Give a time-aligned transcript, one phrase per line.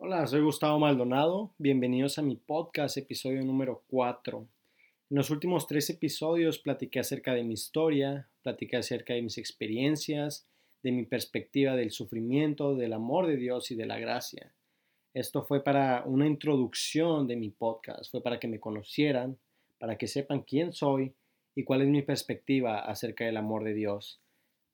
[0.00, 1.50] Hola, soy Gustavo Maldonado.
[1.58, 4.46] Bienvenidos a mi podcast, episodio número 4.
[5.10, 10.46] En los últimos tres episodios platiqué acerca de mi historia, platiqué acerca de mis experiencias,
[10.84, 14.54] de mi perspectiva del sufrimiento, del amor de Dios y de la gracia.
[15.14, 19.36] Esto fue para una introducción de mi podcast, fue para que me conocieran,
[19.80, 21.12] para que sepan quién soy
[21.56, 24.20] y cuál es mi perspectiva acerca del amor de Dios.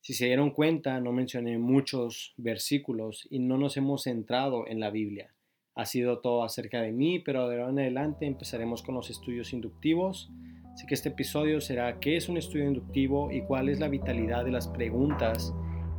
[0.00, 4.90] Si se dieron cuenta, no mencioné muchos versículos y no nos hemos centrado en la
[4.90, 5.34] Biblia.
[5.74, 9.52] Ha sido todo acerca de mí, pero de ahora en adelante empezaremos con los estudios
[9.52, 10.30] inductivos.
[10.72, 14.44] Así que este episodio será qué es un estudio inductivo y cuál es la vitalidad
[14.44, 15.52] de las preguntas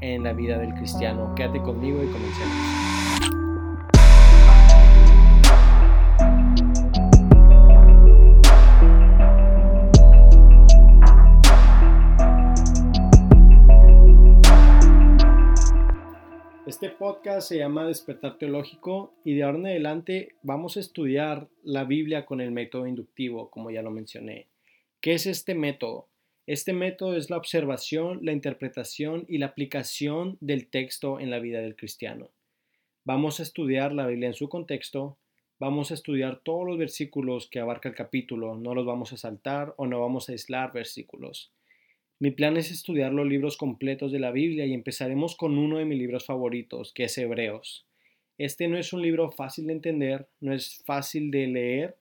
[0.00, 1.34] en la vida del cristiano.
[1.36, 2.81] Quédate conmigo y comencemos.
[17.12, 22.24] Podcast se llama Despertar Teológico y de ahora en adelante vamos a estudiar la Biblia
[22.24, 24.48] con el método inductivo, como ya lo mencioné.
[25.02, 26.08] ¿Qué es este método?
[26.46, 31.60] Este método es la observación, la interpretación y la aplicación del texto en la vida
[31.60, 32.30] del cristiano.
[33.04, 35.18] Vamos a estudiar la Biblia en su contexto,
[35.58, 39.74] vamos a estudiar todos los versículos que abarca el capítulo, no los vamos a saltar
[39.76, 41.52] o no vamos a aislar versículos.
[42.22, 45.84] Mi plan es estudiar los libros completos de la Biblia y empezaremos con uno de
[45.84, 47.84] mis libros favoritos, que es Hebreos.
[48.38, 51.96] Este no es un libro fácil de entender, no es fácil de leer,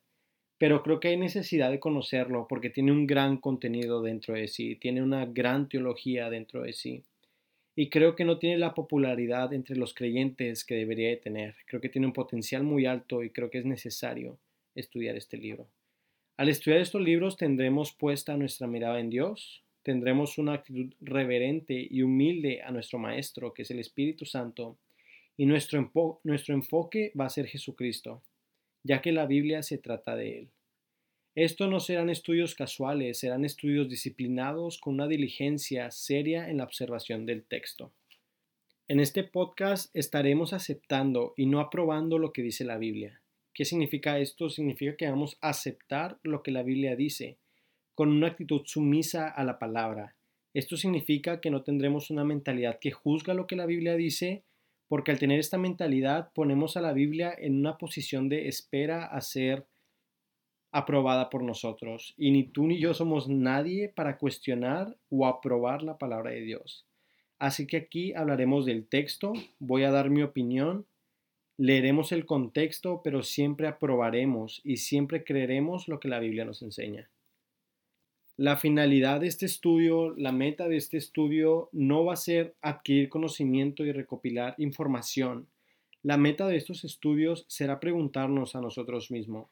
[0.59, 4.75] pero creo que hay necesidad de conocerlo porque tiene un gran contenido dentro de sí,
[4.75, 7.03] tiene una gran teología dentro de sí.
[7.75, 11.55] Y creo que no tiene la popularidad entre los creyentes que debería de tener.
[11.65, 14.37] Creo que tiene un potencial muy alto y creo que es necesario
[14.75, 15.67] estudiar este libro.
[16.37, 22.01] Al estudiar estos libros tendremos puesta nuestra mirada en Dios, tendremos una actitud reverente y
[22.01, 24.77] humilde a nuestro Maestro, que es el Espíritu Santo,
[25.37, 25.91] y nuestro,
[26.23, 28.21] nuestro enfoque va a ser Jesucristo,
[28.83, 30.49] ya que la Biblia se trata de Él.
[31.33, 37.25] Estos no serán estudios casuales, serán estudios disciplinados con una diligencia seria en la observación
[37.25, 37.91] del texto.
[38.89, 43.21] En este podcast estaremos aceptando y no aprobando lo que dice la Biblia.
[43.53, 44.49] ¿Qué significa esto?
[44.49, 47.37] Significa que vamos a aceptar lo que la Biblia dice
[47.95, 50.15] con una actitud sumisa a la palabra.
[50.53, 54.43] Esto significa que no tendremos una mentalidad que juzga lo que la Biblia dice,
[54.87, 59.21] porque al tener esta mentalidad ponemos a la Biblia en una posición de espera a
[59.21, 59.65] ser
[60.71, 62.13] aprobada por nosotros.
[62.17, 66.85] Y ni tú ni yo somos nadie para cuestionar o aprobar la palabra de Dios.
[67.39, 70.85] Así que aquí hablaremos del texto, voy a dar mi opinión,
[71.57, 77.09] leeremos el contexto, pero siempre aprobaremos y siempre creeremos lo que la Biblia nos enseña.
[78.37, 83.09] La finalidad de este estudio, la meta de este estudio no va a ser adquirir
[83.09, 85.47] conocimiento y recopilar información.
[86.01, 89.49] La meta de estos estudios será preguntarnos a nosotros mismos,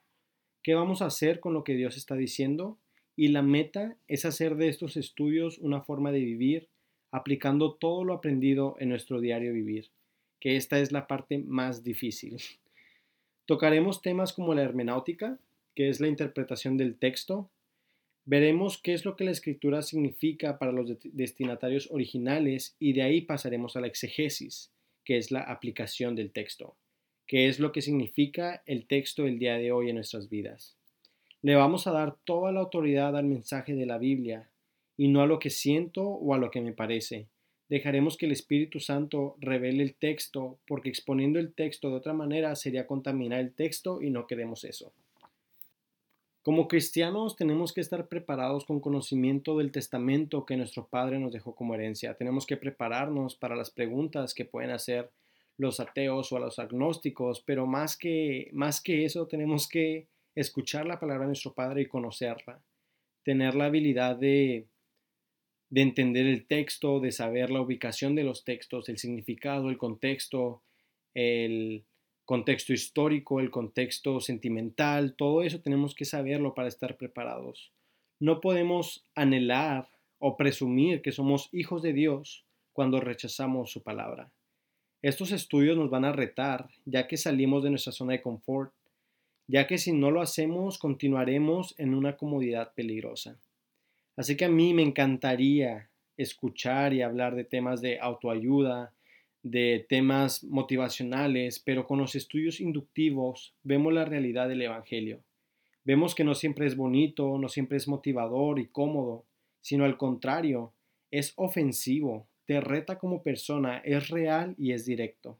[0.64, 2.80] ¿qué vamos a hacer con lo que Dios está diciendo?
[3.16, 6.70] Y la meta es hacer de estos estudios una forma de vivir,
[7.12, 9.92] aplicando todo lo aprendido en nuestro diario vivir,
[10.40, 12.38] que esta es la parte más difícil.
[13.46, 15.38] Tocaremos temas como la hermenáutica,
[15.76, 17.52] que es la interpretación del texto,
[18.25, 23.22] Veremos qué es lo que la escritura significa para los destinatarios originales y de ahí
[23.22, 24.72] pasaremos a la exegesis,
[25.03, 26.75] que es la aplicación del texto,
[27.25, 30.78] qué es lo que significa el texto el día de hoy en nuestras vidas.
[31.41, 34.50] Le vamos a dar toda la autoridad al mensaje de la Biblia
[34.97, 37.30] y no a lo que siento o a lo que me parece.
[37.69, 42.56] Dejaremos que el Espíritu Santo revele el texto porque exponiendo el texto de otra manera
[42.56, 44.91] sería contaminar el texto y no queremos eso.
[46.42, 51.54] Como cristianos tenemos que estar preparados con conocimiento del testamento que nuestro Padre nos dejó
[51.54, 52.16] como herencia.
[52.16, 55.12] Tenemos que prepararnos para las preguntas que pueden hacer
[55.58, 61.00] los ateos o los agnósticos, pero más que, más que eso tenemos que escuchar la
[61.00, 62.64] palabra de nuestro Padre y conocerla.
[63.24, 64.68] Tener la habilidad de,
[65.70, 70.64] de entender el texto, de saber la ubicación de los textos, el significado, el contexto,
[71.14, 71.84] el,
[72.30, 77.72] contexto histórico, el contexto sentimental, todo eso tenemos que saberlo para estar preparados.
[78.20, 79.90] No podemos anhelar
[80.20, 84.30] o presumir que somos hijos de Dios cuando rechazamos su palabra.
[85.02, 88.74] Estos estudios nos van a retar, ya que salimos de nuestra zona de confort,
[89.48, 93.40] ya que si no lo hacemos continuaremos en una comodidad peligrosa.
[94.16, 98.94] Así que a mí me encantaría escuchar y hablar de temas de autoayuda,
[99.44, 105.24] de temas motivacionales, pero con los estudios inductivos vemos la realidad del Evangelio.
[105.83, 109.25] Vemos que no siempre es bonito, no siempre es motivador y cómodo,
[109.62, 110.74] sino al contrario,
[111.12, 115.39] es ofensivo, te reta como persona, es real y es directo.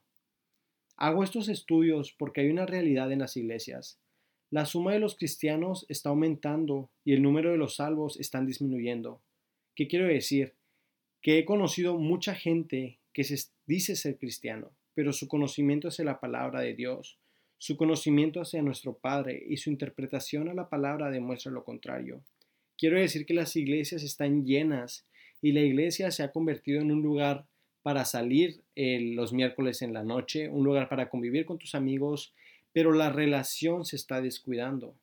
[0.96, 3.98] Hago estos estudios porque hay una realidad en las iglesias.
[4.50, 9.22] La suma de los cristianos está aumentando y el número de los salvos están disminuyendo.
[9.74, 10.54] ¿Qué quiero decir?
[11.22, 16.20] Que he conocido mucha gente que se dice ser cristiano, pero su conocimiento hacia la
[16.20, 17.18] palabra de Dios,
[17.58, 22.24] su conocimiento hacia nuestro Padre y su interpretación a la palabra demuestra lo contrario.
[22.78, 25.06] Quiero decir que las iglesias están llenas
[25.42, 27.44] y la iglesia se ha convertido en un lugar
[27.82, 32.32] para salir los miércoles en la noche, un lugar para convivir con tus amigos,
[32.72, 34.96] pero la relación se está descuidando.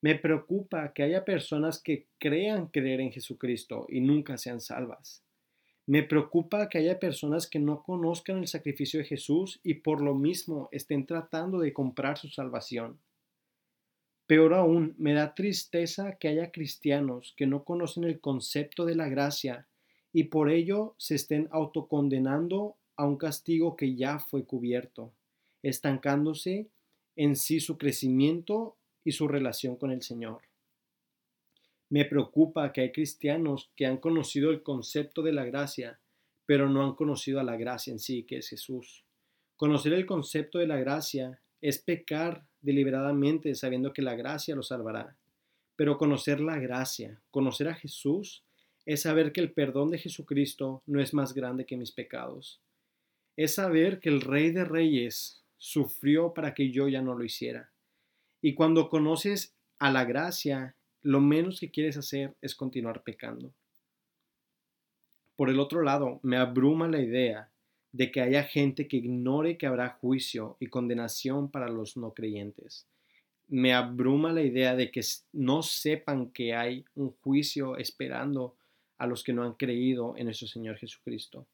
[0.00, 5.22] Me preocupa que haya personas que crean creer en Jesucristo y nunca sean salvas.
[5.86, 10.14] Me preocupa que haya personas que no conozcan el sacrificio de Jesús y por lo
[10.14, 13.00] mismo estén tratando de comprar su salvación.
[14.26, 19.08] Peor aún, me da tristeza que haya cristianos que no conocen el concepto de la
[19.08, 19.66] gracia
[20.12, 25.12] y por ello se estén autocondenando a un castigo que ya fue cubierto,
[25.62, 26.68] estancándose
[27.16, 30.51] en sí su crecimiento y su relación con el Señor.
[31.92, 36.00] Me preocupa que hay cristianos que han conocido el concepto de la gracia,
[36.46, 39.04] pero no han conocido a la gracia en sí, que es Jesús.
[39.56, 45.18] Conocer el concepto de la gracia es pecar deliberadamente sabiendo que la gracia lo salvará.
[45.76, 48.42] Pero conocer la gracia, conocer a Jesús,
[48.86, 52.62] es saber que el perdón de Jesucristo no es más grande que mis pecados.
[53.36, 57.70] Es saber que el Rey de Reyes sufrió para que yo ya no lo hiciera.
[58.40, 63.52] Y cuando conoces a la gracia, lo menos que quieres hacer es continuar pecando.
[65.36, 67.50] Por el otro lado, me abruma la idea
[67.92, 72.86] de que haya gente que ignore que habrá juicio y condenación para los no creyentes.
[73.48, 75.02] Me abruma la idea de que
[75.32, 78.56] no sepan que hay un juicio esperando
[78.96, 81.46] a los que no han creído en nuestro Señor Jesucristo.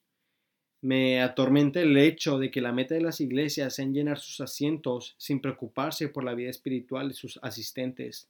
[0.81, 5.17] Me atormenta el hecho de que la meta de las iglesias sea llenar sus asientos
[5.19, 8.29] sin preocuparse por la vida espiritual de sus asistentes.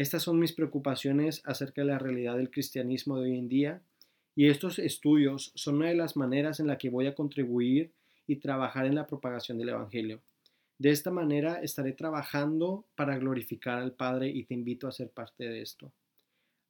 [0.00, 3.82] Estas son mis preocupaciones acerca de la realidad del cristianismo de hoy en día
[4.34, 7.92] y estos estudios son una de las maneras en la que voy a contribuir
[8.26, 10.22] y trabajar en la propagación del Evangelio.
[10.78, 15.44] De esta manera estaré trabajando para glorificar al Padre y te invito a ser parte
[15.44, 15.92] de esto.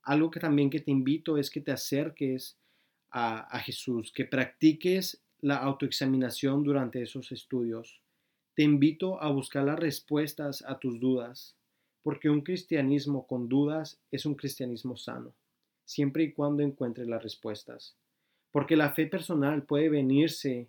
[0.03, 2.59] Algo que también que te invito es que te acerques
[3.13, 8.01] a, Jesús, que practiques la autoexaminación durante esos estudios.
[8.57, 11.55] Te invito a buscar las respuestas a tus dudas,
[12.03, 15.33] porque un cristianismo con dudas es un cristianismo sano,
[15.85, 17.97] siempre y cuando encuentres las respuestas.
[18.51, 20.69] Porque la fe personal puede venirse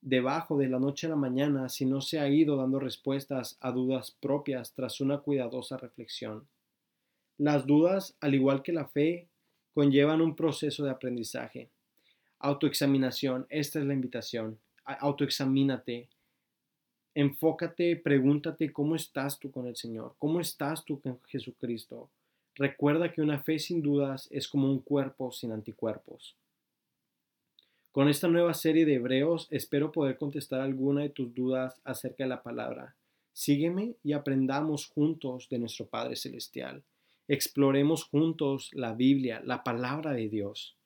[0.00, 3.72] debajo de la noche a la mañana si no se ha ido dando respuestas a
[3.72, 6.46] dudas propias tras una cuidadosa reflexión.
[7.38, 9.28] Las dudas, al igual que la fe,
[9.74, 11.70] conllevan un proceso de aprendizaje.
[12.38, 14.58] Autoexaminación, esta es la invitación.
[14.84, 16.08] Autoexamínate.
[17.16, 22.10] Enfócate, pregúntate cómo estás tú con el Señor, cómo estás tú con Jesucristo.
[22.54, 26.36] Recuerda que una fe sin dudas es como un cuerpo sin anticuerpos.
[27.90, 32.28] Con esta nueva serie de Hebreos espero poder contestar alguna de tus dudas acerca de
[32.28, 32.94] la palabra.
[33.32, 36.84] Sígueme y aprendamos juntos de nuestro Padre Celestial
[37.28, 40.76] exploremos juntos la Biblia, la palabra de Dios.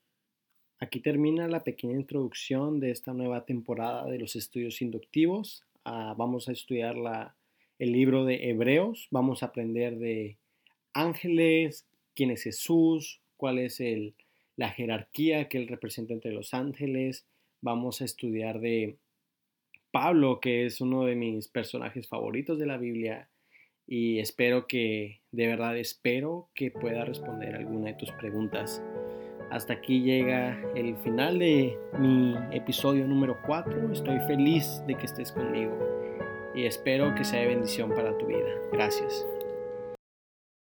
[0.78, 5.64] Aquí termina la pequeña introducción de esta nueva temporada de los estudios inductivos.
[6.16, 6.96] Vamos a estudiar
[7.78, 10.38] el libro de Hebreos, vamos a aprender de
[10.92, 13.82] ángeles, quién es Jesús, cuál es
[14.56, 17.26] la jerarquía que él representa entre los ángeles.
[17.60, 18.98] Vamos a estudiar de
[19.90, 23.28] Pablo, que es uno de mis personajes favoritos de la Biblia
[23.86, 28.80] y espero que, de verdad espero que pueda responder alguna de tus preguntas.
[29.50, 33.92] Hasta aquí llega el final de mi episodio número 4.
[33.92, 35.76] Estoy feliz de que estés conmigo
[36.54, 38.48] y espero que sea bendición para tu vida.
[38.72, 39.26] Gracias.